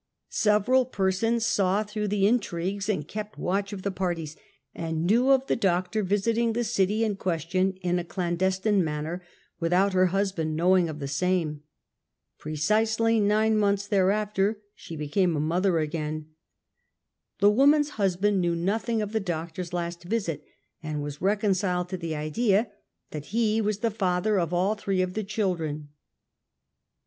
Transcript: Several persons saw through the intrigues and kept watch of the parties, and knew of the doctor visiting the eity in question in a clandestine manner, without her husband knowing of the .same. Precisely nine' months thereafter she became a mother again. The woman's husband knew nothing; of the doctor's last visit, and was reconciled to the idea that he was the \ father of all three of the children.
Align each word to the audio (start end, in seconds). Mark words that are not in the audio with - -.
Several 0.31 0.85
persons 0.87 1.45
saw 1.45 1.83
through 1.83 2.07
the 2.07 2.25
intrigues 2.25 2.89
and 2.89 3.07
kept 3.07 3.37
watch 3.37 3.71
of 3.71 3.83
the 3.83 3.91
parties, 3.91 4.35
and 4.73 5.05
knew 5.05 5.29
of 5.29 5.45
the 5.45 5.55
doctor 5.55 6.01
visiting 6.01 6.53
the 6.53 6.61
eity 6.63 7.01
in 7.03 7.15
question 7.17 7.73
in 7.83 7.99
a 7.99 8.03
clandestine 8.03 8.83
manner, 8.83 9.21
without 9.59 9.93
her 9.93 10.07
husband 10.07 10.55
knowing 10.55 10.89
of 10.89 10.97
the 10.97 11.07
.same. 11.07 11.61
Precisely 12.39 13.19
nine' 13.19 13.55
months 13.59 13.85
thereafter 13.85 14.59
she 14.73 14.95
became 14.95 15.35
a 15.35 15.39
mother 15.39 15.77
again. 15.77 16.29
The 17.37 17.51
woman's 17.51 17.89
husband 18.01 18.41
knew 18.41 18.55
nothing; 18.55 19.03
of 19.03 19.11
the 19.11 19.19
doctor's 19.19 19.71
last 19.71 20.05
visit, 20.05 20.43
and 20.81 21.03
was 21.03 21.21
reconciled 21.21 21.89
to 21.89 21.97
the 21.97 22.15
idea 22.15 22.71
that 23.11 23.25
he 23.25 23.61
was 23.61 23.81
the 23.81 23.91
\ 23.91 23.91
father 23.91 24.39
of 24.39 24.51
all 24.51 24.73
three 24.73 25.03
of 25.03 25.13
the 25.13 25.23
children. 25.23 25.89